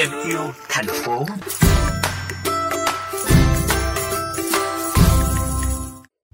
thêm 0.00 0.10
yêu 0.24 0.38
thành 0.68 0.86
phố. 0.86 1.24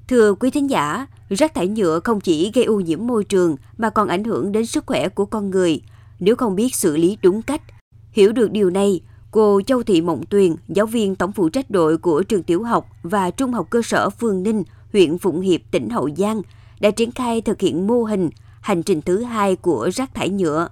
Thưa 0.09 0.35
quý 0.35 0.51
thính 0.51 0.71
giả, 0.71 1.07
rác 1.29 1.55
thải 1.55 1.69
nhựa 1.69 2.01
không 2.01 2.21
chỉ 2.21 2.51
gây 2.55 2.65
ô 2.65 2.81
nhiễm 2.81 3.07
môi 3.07 3.25
trường 3.25 3.57
mà 3.79 3.91
còn 3.91 4.09
ảnh 4.09 4.25
hưởng 4.25 4.53
đến 4.53 4.67
sức 4.67 4.87
khỏe 4.87 5.09
của 5.09 5.25
con 5.25 5.51
người 5.51 5.81
nếu 6.21 6.37
không 6.37 6.57
biết 6.57 6.75
xử 6.75 6.97
lý 6.97 7.19
đúng 7.23 7.43
cách. 7.43 7.63
Hiểu 8.11 8.33
được 8.33 8.51
điều 8.51 8.71
này, 8.71 9.01
cô 9.31 9.61
Châu 9.67 9.83
Thị 9.83 10.01
Mộng 10.01 10.25
Tuyền, 10.31 10.57
giáo 10.69 10.87
viên 10.87 11.17
tổng 11.17 11.33
phụ 11.33 11.49
trách 11.49 11.71
đội 11.71 11.99
của 11.99 12.23
trường 12.23 12.43
tiểu 12.43 12.63
học 12.63 12.87
và 13.03 13.31
trung 13.31 13.53
học 13.53 13.67
cơ 13.71 13.83
sở 13.83 14.11
Phương 14.11 14.43
Ninh, 14.43 14.63
huyện 14.93 15.19
Phụng 15.19 15.41
Hiệp, 15.41 15.61
tỉnh 15.71 15.91
Hậu 15.91 16.11
Giang, 16.17 16.43
đã 16.81 16.91
triển 16.91 17.13
khai 17.13 17.41
thực 17.41 17.61
hiện 17.61 17.87
mô 17.87 18.05
hình 18.05 18.31
hành 18.61 18.83
trình 18.83 19.03
thứ 19.03 19.23
hai 19.23 19.57
của 19.57 19.91
rác 19.95 20.15
thải 20.15 20.29
nhựa. 20.29 20.69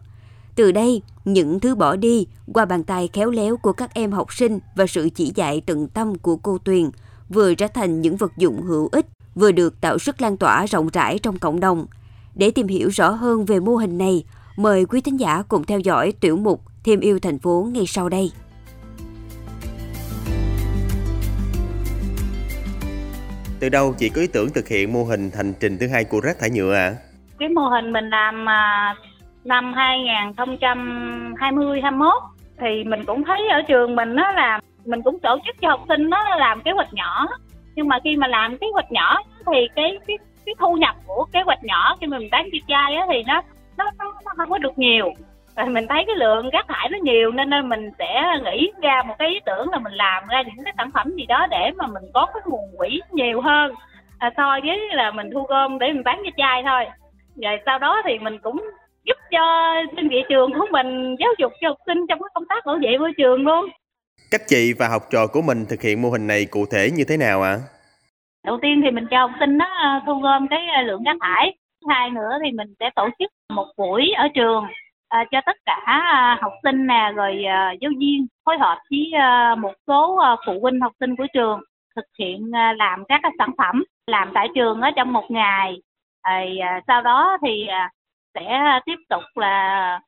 Từ 0.54 0.72
đây, 0.72 1.02
những 1.24 1.60
thứ 1.60 1.74
bỏ 1.74 1.96
đi 1.96 2.26
qua 2.52 2.64
bàn 2.64 2.84
tay 2.84 3.08
khéo 3.12 3.30
léo 3.30 3.56
của 3.56 3.72
các 3.72 3.94
em 3.94 4.12
học 4.12 4.32
sinh 4.32 4.58
và 4.76 4.86
sự 4.86 5.08
chỉ 5.14 5.32
dạy 5.34 5.62
tận 5.66 5.88
tâm 5.88 6.18
của 6.18 6.36
cô 6.36 6.58
Tuyền 6.58 6.90
vừa 7.28 7.54
trở 7.54 7.66
thành 7.68 8.00
những 8.00 8.16
vật 8.16 8.32
dụng 8.36 8.62
hữu 8.62 8.88
ích, 8.92 9.06
vừa 9.34 9.52
được 9.52 9.80
tạo 9.80 9.98
sức 9.98 10.22
lan 10.22 10.36
tỏa 10.36 10.66
rộng 10.66 10.88
rãi 10.92 11.18
trong 11.18 11.38
cộng 11.38 11.60
đồng. 11.60 11.86
Để 12.34 12.50
tìm 12.50 12.66
hiểu 12.66 12.88
rõ 12.88 13.10
hơn 13.10 13.44
về 13.44 13.60
mô 13.60 13.76
hình 13.76 13.98
này, 13.98 14.24
mời 14.56 14.86
quý 14.86 15.00
thính 15.00 15.20
giả 15.20 15.42
cùng 15.42 15.64
theo 15.64 15.80
dõi 15.80 16.12
tiểu 16.20 16.36
mục 16.36 16.60
Thêm 16.84 17.00
yêu 17.00 17.18
thành 17.18 17.38
phố 17.38 17.68
ngay 17.72 17.84
sau 17.86 18.08
đây. 18.08 18.32
Từ 23.60 23.68
đâu 23.68 23.94
chị 23.98 24.08
có 24.08 24.20
ý 24.20 24.26
tưởng 24.26 24.50
thực 24.54 24.68
hiện 24.68 24.92
mô 24.92 25.04
hình 25.04 25.30
hành 25.34 25.52
trình 25.60 25.78
thứ 25.78 25.88
hai 25.88 26.04
của 26.04 26.20
rác 26.20 26.38
thải 26.38 26.50
nhựa 26.50 26.74
ạ? 26.74 26.86
À? 26.86 26.96
Cái 27.38 27.48
mô 27.48 27.62
hình 27.68 27.92
mình 27.92 28.04
làm 28.10 28.48
à, 28.48 28.94
năm 29.44 29.74
2020 29.74 31.80
21 31.80 32.12
thì 32.60 32.84
mình 32.84 33.04
cũng 33.04 33.24
thấy 33.24 33.48
ở 33.48 33.62
trường 33.62 33.96
mình 33.96 34.14
nó 34.14 34.32
là 34.32 34.60
mình 34.84 35.02
cũng 35.02 35.18
tổ 35.18 35.38
chức 35.46 35.56
cho 35.60 35.68
học 35.68 35.80
sinh 35.88 36.10
nó 36.10 36.36
làm 36.36 36.60
kế 36.60 36.70
hoạch 36.70 36.92
nhỏ. 36.92 37.26
Nhưng 37.74 37.88
mà 37.88 37.98
khi 38.04 38.16
mà 38.16 38.26
làm 38.26 38.58
kế 38.58 38.66
hoạch 38.72 38.92
nhỏ 38.92 39.18
thì 39.46 39.68
cái 39.74 39.98
cái 40.06 40.18
cái 40.46 40.54
thu 40.58 40.74
nhập 40.74 40.96
của 41.06 41.26
kế 41.32 41.40
hoạch 41.40 41.64
nhỏ 41.64 41.96
khi 42.00 42.06
mình 42.06 42.28
bán 42.30 42.48
chia 42.52 42.58
chai 42.68 42.94
á 42.94 43.06
thì 43.12 43.22
nó 43.26 43.42
nó, 43.76 43.90
nó 43.98 44.12
nó 44.24 44.32
không 44.36 44.50
có 44.50 44.58
được 44.58 44.78
nhiều. 44.78 45.12
Rồi 45.56 45.66
mình 45.66 45.86
thấy 45.88 46.04
cái 46.06 46.16
lượng 46.16 46.50
rác 46.50 46.68
thải 46.68 46.88
nó 46.88 46.98
nhiều 47.02 47.30
nên 47.30 47.50
nên 47.50 47.68
mình 47.68 47.90
sẽ 47.98 48.22
nghĩ 48.44 48.72
ra 48.82 49.02
một 49.02 49.14
cái 49.18 49.28
ý 49.28 49.40
tưởng 49.46 49.70
là 49.70 49.78
mình 49.78 49.92
làm 49.92 50.26
ra 50.26 50.42
những 50.42 50.64
cái 50.64 50.74
sản 50.76 50.90
phẩm 50.94 51.10
gì 51.16 51.26
đó 51.26 51.46
để 51.50 51.70
mà 51.76 51.86
mình 51.86 52.04
có 52.14 52.26
cái 52.26 52.42
nguồn 52.46 52.76
quỹ 52.78 53.00
nhiều 53.12 53.40
hơn 53.40 53.74
à, 54.18 54.30
so 54.36 54.58
với 54.66 54.80
là 54.92 55.10
mình 55.10 55.30
thu 55.34 55.42
gom 55.42 55.78
để 55.78 55.92
mình 55.92 56.04
bán 56.04 56.22
cho 56.24 56.30
chai 56.36 56.62
thôi. 56.66 56.84
Rồi 57.42 57.58
sau 57.66 57.78
đó 57.78 58.02
thì 58.04 58.18
mình 58.18 58.38
cũng 58.38 58.64
cho 59.34 59.74
đơn 59.96 60.08
vị 60.08 60.16
trường 60.28 60.50
của 60.52 60.66
mình 60.70 61.16
giáo 61.20 61.30
dục 61.38 61.52
cho 61.60 61.68
học 61.68 61.78
sinh 61.86 61.98
trong 62.08 62.18
cái 62.18 62.28
công 62.34 62.44
tác 62.48 62.66
bảo 62.66 62.78
vệ 62.82 62.98
môi 62.98 63.12
trường 63.16 63.46
luôn. 63.46 63.64
Cách 64.30 64.42
chị 64.46 64.72
và 64.78 64.88
học 64.88 65.02
trò 65.10 65.26
của 65.26 65.42
mình 65.42 65.64
thực 65.68 65.82
hiện 65.82 66.02
mô 66.02 66.08
hình 66.10 66.26
này 66.26 66.46
cụ 66.50 66.66
thể 66.72 66.90
như 66.96 67.04
thế 67.08 67.16
nào 67.16 67.42
ạ? 67.42 67.50
À? 67.50 67.74
đầu 68.44 68.58
tiên 68.62 68.80
thì 68.84 68.90
mình 68.90 69.06
cho 69.10 69.18
học 69.18 69.30
sinh 69.40 69.58
nó 69.58 70.00
thu 70.06 70.20
gom 70.20 70.48
cái 70.48 70.60
lượng 70.84 71.02
rác 71.02 71.16
thải. 71.20 71.56
Hai 71.88 72.10
nữa 72.10 72.38
thì 72.44 72.50
mình 72.52 72.74
sẽ 72.80 72.90
tổ 72.96 73.08
chức 73.18 73.30
một 73.48 73.66
buổi 73.76 74.10
ở 74.16 74.28
trường 74.34 74.64
à, 75.08 75.24
cho 75.30 75.40
tất 75.46 75.56
cả 75.66 75.82
à, 75.84 76.38
học 76.40 76.52
sinh 76.62 76.86
nè 76.86 77.12
rồi 77.14 77.44
à, 77.44 77.72
giáo 77.80 77.90
viên 77.98 78.26
phối 78.44 78.58
hợp 78.58 78.78
với 78.90 79.10
à, 79.12 79.54
một 79.54 79.72
số 79.86 80.16
à, 80.16 80.36
phụ 80.46 80.60
huynh 80.62 80.80
học 80.80 80.92
sinh 81.00 81.16
của 81.16 81.26
trường 81.34 81.60
thực 81.96 82.04
hiện 82.18 82.50
à, 82.52 82.72
làm 82.72 83.04
các 83.08 83.20
cái 83.22 83.32
sản 83.38 83.50
phẩm 83.58 83.84
làm 84.06 84.30
tại 84.34 84.48
trường 84.54 84.80
ở 84.80 84.90
trong 84.96 85.12
một 85.12 85.30
ngày. 85.30 85.76
À, 86.22 86.40
sau 86.86 87.02
đó 87.02 87.38
thì 87.42 87.66
à, 87.66 87.90
sẽ 88.34 88.80
tiếp 88.86 88.96
tục 89.08 89.22
là 89.34 90.00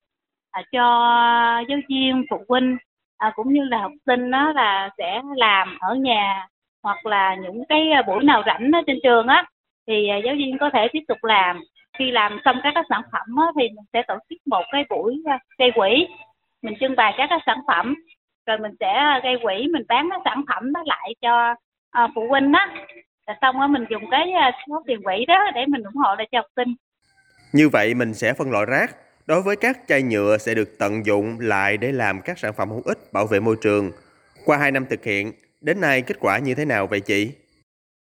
à, 0.50 0.62
cho 0.72 0.82
giáo 1.68 1.78
viên 1.88 2.24
phụ 2.30 2.44
huynh 2.48 2.76
à, 3.18 3.32
cũng 3.36 3.52
như 3.52 3.64
là 3.64 3.78
học 3.78 3.92
sinh 4.06 4.30
đó 4.30 4.52
là 4.52 4.90
sẽ 4.98 5.22
làm 5.36 5.78
ở 5.80 5.94
nhà 5.94 6.48
hoặc 6.82 7.06
là 7.06 7.34
những 7.34 7.64
cái 7.68 7.88
buổi 8.06 8.24
nào 8.24 8.42
rảnh 8.46 8.70
ở 8.72 8.80
trên 8.86 8.98
trường 9.02 9.26
á 9.26 9.44
thì 9.86 10.08
à, 10.08 10.16
giáo 10.16 10.34
viên 10.34 10.58
có 10.58 10.70
thể 10.72 10.88
tiếp 10.92 11.02
tục 11.08 11.18
làm. 11.24 11.60
Khi 11.98 12.10
làm 12.10 12.38
xong 12.44 12.56
các 12.62 12.72
cái 12.74 12.84
sản 12.88 13.02
phẩm 13.12 13.36
á, 13.36 13.46
thì 13.60 13.68
mình 13.68 13.84
sẽ 13.92 14.02
tổ 14.08 14.14
chức 14.30 14.38
một 14.46 14.64
cái 14.72 14.84
buổi 14.90 15.22
gây 15.58 15.70
quỹ. 15.74 16.06
Mình 16.62 16.74
trưng 16.80 16.96
bày 16.96 17.14
các 17.18 17.26
cái 17.30 17.38
sản 17.46 17.58
phẩm 17.66 17.94
rồi 18.46 18.58
mình 18.58 18.72
sẽ 18.80 19.20
gây 19.22 19.36
quỹ 19.42 19.68
mình 19.72 19.82
bán 19.88 20.08
cái 20.10 20.20
sản 20.24 20.42
phẩm 20.48 20.72
đó 20.72 20.82
lại 20.86 21.14
cho 21.20 21.54
phụ 22.14 22.28
huynh 22.28 22.52
đó. 22.52 22.66
rồi 23.26 23.36
xong 23.42 23.60
á 23.60 23.66
mình 23.66 23.84
dùng 23.90 24.10
cái 24.10 24.32
số 24.68 24.82
tiền 24.86 25.02
quỹ 25.02 25.24
đó 25.26 25.50
để 25.54 25.66
mình 25.66 25.82
ủng 25.82 25.96
hộ 25.96 26.14
lại 26.14 26.28
cho 26.32 26.38
học 26.38 26.46
sinh 26.56 26.74
như 27.56 27.68
vậy 27.68 27.94
mình 27.94 28.14
sẽ 28.14 28.32
phân 28.32 28.50
loại 28.50 28.66
rác. 28.66 28.90
Đối 29.26 29.42
với 29.42 29.56
các 29.56 29.76
chai 29.88 30.02
nhựa 30.02 30.36
sẽ 30.38 30.54
được 30.54 30.68
tận 30.78 31.06
dụng 31.06 31.36
lại 31.40 31.76
để 31.76 31.92
làm 31.92 32.20
các 32.24 32.38
sản 32.38 32.52
phẩm 32.56 32.68
hữu 32.70 32.82
ích 32.84 32.98
bảo 33.12 33.26
vệ 33.26 33.40
môi 33.40 33.56
trường. 33.62 33.90
Qua 34.46 34.56
2 34.56 34.70
năm 34.72 34.86
thực 34.90 35.04
hiện 35.04 35.32
đến 35.60 35.80
nay 35.80 36.02
kết 36.06 36.16
quả 36.20 36.38
như 36.38 36.54
thế 36.54 36.64
nào 36.64 36.86
vậy 36.86 37.00
chị? 37.00 37.32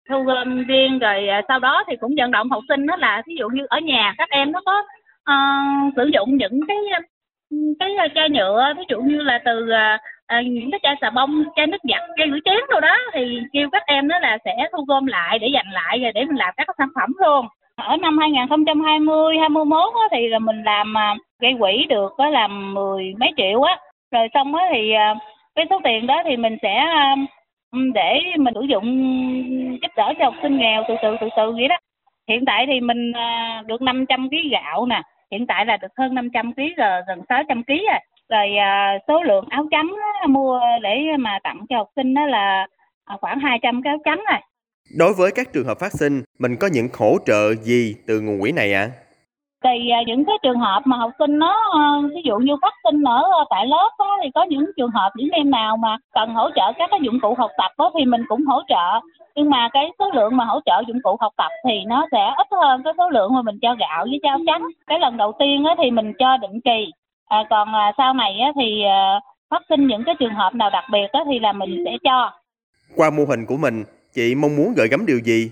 Thu 0.09 0.23
gom 0.23 0.63
riêng 0.63 0.99
rồi 0.99 1.27
à, 1.27 1.41
sau 1.47 1.59
đó 1.59 1.83
thì 1.87 1.95
cũng 2.01 2.15
vận 2.17 2.31
động 2.31 2.49
học 2.49 2.63
sinh 2.67 2.85
đó 2.85 2.95
là 2.95 3.23
ví 3.27 3.35
dụ 3.39 3.47
như 3.49 3.65
ở 3.69 3.79
nhà 3.79 4.13
các 4.17 4.29
em 4.29 4.51
nó 4.51 4.61
có 4.65 4.83
uh, 5.31 5.93
sử 5.95 6.09
dụng 6.13 6.37
những 6.37 6.59
cái 6.67 6.77
cái 7.79 7.89
chai 8.15 8.29
nhựa 8.29 8.73
ví 8.77 8.83
dụ 8.89 9.01
như 9.01 9.21
là 9.21 9.39
từ 9.45 9.65
uh, 9.65 10.45
những 10.45 10.71
cái 10.71 10.79
chai 10.83 10.95
xà 11.01 11.09
bông 11.09 11.43
chai 11.55 11.67
nước 11.67 11.77
giặt 11.83 12.01
chai 12.17 12.27
rửa 12.31 12.39
chén 12.45 12.59
đâu 12.69 12.79
đó 12.79 12.97
thì 13.13 13.39
kêu 13.53 13.69
các 13.71 13.83
em 13.85 14.07
đó 14.07 14.19
là 14.19 14.37
sẽ 14.45 14.51
thu 14.71 14.85
gom 14.87 15.05
lại 15.05 15.39
để 15.39 15.47
dành 15.53 15.71
lại 15.71 15.99
rồi 15.99 16.11
để 16.15 16.25
mình 16.25 16.37
làm 16.37 16.53
các 16.57 16.67
sản 16.77 16.89
phẩm 16.95 17.13
luôn 17.19 17.45
ở 17.75 17.97
năm 17.97 18.17
2020 18.17 19.37
21 19.37 19.93
á, 19.93 20.07
thì 20.11 20.27
là 20.27 20.39
mình 20.39 20.63
làm 20.63 20.97
à, 20.97 21.15
gây 21.41 21.53
quỹ 21.59 21.85
được 21.89 22.13
có 22.17 22.27
làm 22.29 22.73
mười 22.73 23.13
mấy 23.19 23.31
triệu 23.37 23.61
á. 23.61 23.77
Rồi 24.11 24.27
xong 24.33 24.55
á 24.55 24.65
thì 24.73 24.91
à, 24.91 25.15
cái 25.55 25.65
số 25.69 25.79
tiền 25.83 26.07
đó 26.07 26.21
thì 26.25 26.37
mình 26.37 26.57
sẽ 26.61 26.73
à, 26.75 27.15
ừ, 27.71 27.79
để 27.93 28.21
mình 28.39 28.53
sử 28.53 28.61
dụng 28.61 28.85
giúp 29.81 29.91
đỡ 29.97 30.13
cho 30.19 30.25
học 30.25 30.33
sinh 30.41 30.57
nghèo 30.57 30.83
từ 30.87 30.95
từ 31.03 31.15
từ 31.21 31.27
từ 31.37 31.51
vậy 31.51 31.67
đó. 31.67 31.77
Hiện 32.29 32.45
tại 32.45 32.65
thì 32.67 32.79
mình 32.79 33.11
được 33.65 33.81
500 33.81 34.29
kg 34.29 34.35
gạo 34.51 34.85
nè 34.85 35.01
hiện 35.31 35.47
tại 35.47 35.65
là 35.65 35.77
được 35.77 35.91
hơn 35.97 36.15
500 36.15 36.53
kg 36.53 36.61
rồi 36.77 37.01
gần 37.07 37.21
600 37.29 37.63
kg 37.63 37.73
rồi. 37.73 37.99
Rồi 38.29 38.49
số 39.07 39.23
lượng 39.23 39.45
áo 39.49 39.65
trắng 39.71 39.87
đó, 40.01 40.27
mua 40.27 40.59
để 40.81 41.01
mà 41.19 41.39
tặng 41.43 41.59
cho 41.69 41.77
học 41.77 41.87
sinh 41.95 42.13
đó 42.13 42.25
là 42.25 42.67
khoảng 43.21 43.39
200 43.39 43.81
cái 43.81 43.91
áo 43.91 43.97
trắng 44.05 44.23
rồi 44.31 44.39
đối 44.97 45.13
với 45.13 45.31
các 45.31 45.53
trường 45.53 45.65
hợp 45.65 45.79
phát 45.79 45.91
sinh 45.91 46.23
mình 46.39 46.55
có 46.59 46.67
những 46.73 46.87
hỗ 46.93 47.17
trợ 47.25 47.55
gì 47.55 47.95
từ 48.07 48.21
nguồn 48.21 48.41
quỹ 48.41 48.51
này 48.51 48.73
ạ? 48.73 48.89
À? 48.91 49.05
thì 49.65 49.91
những 50.07 50.25
cái 50.25 50.35
trường 50.43 50.59
hợp 50.59 50.81
mà 50.85 50.97
học 50.97 51.11
sinh 51.19 51.39
nó 51.39 51.53
ví 52.15 52.21
dụ 52.25 52.37
như 52.37 52.53
phát 52.61 52.73
sinh 52.83 53.03
ở 53.03 53.21
à, 53.39 53.43
tại 53.49 53.67
lớp 53.67 53.89
đó, 53.99 54.17
thì 54.23 54.29
có 54.35 54.43
những 54.43 54.65
trường 54.77 54.89
hợp 54.89 55.09
những 55.15 55.29
em 55.29 55.51
nào 55.51 55.77
mà 55.77 55.97
cần 56.13 56.33
hỗ 56.33 56.49
trợ 56.55 56.71
các 56.77 56.87
cái 56.91 56.99
dụng 57.03 57.19
cụ 57.21 57.35
học 57.37 57.51
tập 57.57 57.71
đó, 57.77 57.91
thì 57.97 58.05
mình 58.05 58.21
cũng 58.27 58.45
hỗ 58.45 58.61
trợ. 58.67 58.99
Nhưng 59.35 59.49
mà 59.49 59.69
cái 59.73 59.91
số 59.99 60.11
lượng 60.13 60.37
mà 60.37 60.45
hỗ 60.45 60.59
trợ 60.65 60.83
dụng 60.87 61.01
cụ 61.03 61.17
học 61.19 61.31
tập 61.37 61.51
thì 61.67 61.73
nó 61.87 62.07
sẽ 62.11 62.33
ít 62.37 62.47
hơn 62.51 62.81
cái 62.83 62.93
số 62.97 63.09
lượng 63.09 63.33
mà 63.33 63.41
mình 63.41 63.59
cho 63.61 63.75
gạo 63.79 64.05
với 64.05 64.19
cho 64.23 64.37
trắng. 64.47 64.63
Cái 64.87 64.99
lần 64.99 65.17
đầu 65.17 65.31
tiên 65.39 65.65
á, 65.65 65.75
thì 65.77 65.91
mình 65.91 66.13
cho 66.19 66.37
định 66.37 66.61
kỳ. 66.63 66.91
À, 67.27 67.43
còn 67.49 67.75
à, 67.75 67.91
sau 67.97 68.13
này 68.13 68.39
á, 68.39 68.51
thì 68.55 68.83
à, 68.83 69.19
phát 69.49 69.61
sinh 69.69 69.87
những 69.87 70.03
cái 70.05 70.15
trường 70.19 70.33
hợp 70.33 70.55
nào 70.55 70.69
đặc 70.69 70.83
biệt 70.91 71.07
á, 71.11 71.19
thì 71.25 71.39
là 71.39 71.53
mình 71.53 71.83
sẽ 71.85 71.91
cho. 72.03 72.31
Qua 72.95 73.09
mô 73.09 73.23
hình 73.29 73.45
của 73.47 73.57
mình 73.57 73.83
chị 74.15 74.35
mong 74.35 74.55
muốn 74.55 74.73
gửi 74.77 74.87
gắm 74.87 75.05
điều 75.05 75.19
gì? 75.19 75.51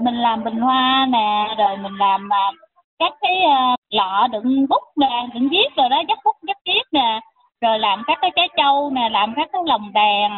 Mình 0.00 0.14
làm 0.14 0.44
bình 0.44 0.56
hoa 0.56 1.06
nè 1.12 1.54
rồi 1.58 1.76
mình 1.76 1.96
làm 1.98 2.28
các 2.98 3.12
cái 3.20 3.36
uh, 3.46 3.80
lọ 3.90 4.26
đựng 4.32 4.66
bút 4.68 4.82
nè 4.96 5.26
đựng 5.34 5.48
viết 5.48 5.68
rồi 5.76 5.88
đó 5.88 6.02
dắt 6.08 6.18
bút 6.24 6.36
dắt 6.46 6.56
viết 6.66 6.82
nè. 6.92 7.20
Rồi 7.60 7.78
làm 7.78 8.02
các 8.06 8.18
cái 8.22 8.30
trái 8.36 8.48
trâu 8.56 8.90
nè 8.94 9.08
làm 9.12 9.34
các 9.36 9.48
cái 9.52 9.62
lồng 9.66 9.92
đèn 9.94 10.30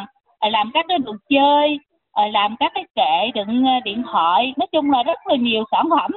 rồi 0.42 0.50
làm 0.50 0.70
các 0.74 0.84
cái 0.88 0.98
đồ 0.98 1.12
chơi 1.28 1.78
rồi 2.16 2.30
làm 2.30 2.56
các 2.60 2.72
cái 2.74 2.84
kệ 2.94 3.30
đựng 3.34 3.64
điện 3.84 4.02
thoại. 4.12 4.54
Nói 4.56 4.66
chung 4.72 4.90
là 4.90 5.02
rất 5.02 5.18
là 5.26 5.36
nhiều 5.36 5.64
sản 5.70 5.88
phẩm. 5.90 6.10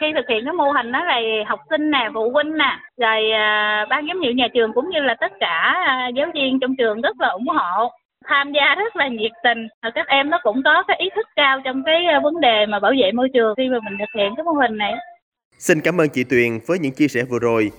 Khi 0.00 0.06
thực 0.16 0.28
hiện 0.28 0.44
cái 0.44 0.52
mô 0.52 0.70
hình 0.70 0.92
đó 0.92 1.04
là 1.04 1.20
học 1.46 1.60
sinh 1.70 1.90
nè 1.90 2.08
phụ 2.14 2.30
huynh 2.30 2.58
nè 2.58 2.78
rồi 2.96 3.30
ban 3.90 4.06
giám 4.08 4.20
hiệu 4.20 4.32
nhà 4.32 4.48
trường 4.54 4.72
cũng 4.72 4.90
như 4.90 5.00
là 5.00 5.14
tất 5.20 5.32
cả 5.40 5.86
giáo 6.16 6.26
viên 6.34 6.60
trong 6.60 6.76
trường 6.76 7.00
rất 7.00 7.20
là 7.20 7.28
ủng 7.28 7.48
hộ 7.48 7.90
tham 8.24 8.52
gia 8.52 8.74
rất 8.74 8.96
là 8.96 9.08
nhiệt 9.08 9.32
tình 9.44 9.68
và 9.82 9.90
các 9.94 10.06
em 10.06 10.30
nó 10.30 10.38
cũng 10.42 10.62
có 10.64 10.82
cái 10.88 10.96
ý 11.00 11.08
thức 11.16 11.26
cao 11.36 11.60
trong 11.64 11.82
cái 11.86 12.06
ờ, 12.06 12.20
vấn 12.20 12.40
đề 12.40 12.66
mà 12.66 12.78
bảo 12.80 12.92
vệ 13.00 13.12
môi 13.12 13.28
trường 13.34 13.54
khi 13.56 13.68
mà 13.68 13.78
mình 13.84 13.98
thực 13.98 14.20
hiện 14.20 14.34
cái 14.36 14.44
mô 14.44 14.52
hình 14.52 14.76
này 14.78 14.92
Xin 15.58 15.80
cảm 15.80 16.00
ơn 16.00 16.08
chị 16.08 16.24
Tuyền 16.24 16.58
với 16.66 16.78
những 16.78 16.92
chia 16.92 17.08
sẻ 17.08 17.22
vừa 17.30 17.38
rồi. 17.38 17.70